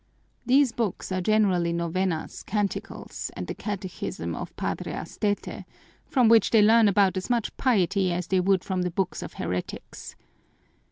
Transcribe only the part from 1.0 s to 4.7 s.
are generally novenas, canticles, and the Catechism of